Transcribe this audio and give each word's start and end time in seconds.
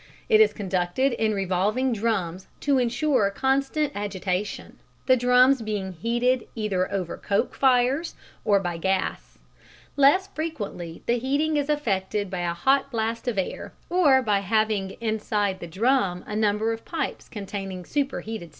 It 0.29 0.41
is 0.41 0.51
conducted 0.51 1.13
in 1.13 1.35
revolving 1.35 1.93
drums 1.93 2.47
to 2.61 2.79
ensure 2.79 3.29
constant 3.29 3.91
agitation, 3.95 4.79
the 5.05 5.15
drums 5.15 5.61
being 5.61 5.91
heated 5.91 6.47
either 6.55 6.91
over 6.91 7.17
coke 7.17 7.53
fires 7.53 8.15
or 8.43 8.59
by 8.59 8.77
gas. 8.79 9.37
Less 9.95 10.25
frequently 10.25 11.03
the 11.05 11.19
heating 11.19 11.55
is 11.55 11.69
effected 11.69 12.31
by 12.31 12.39
a 12.39 12.55
hot 12.55 12.89
blast 12.89 13.27
of 13.27 13.37
air 13.37 13.73
or 13.91 14.23
by 14.23 14.39
having 14.39 14.97
inside 14.99 15.59
the 15.59 15.67
drum 15.67 16.23
a 16.25 16.35
number 16.35 16.73
of 16.73 16.83
pipes 16.83 17.29
containing 17.29 17.85
super 17.85 18.21
heated 18.21 18.49
steam. 18.49 18.49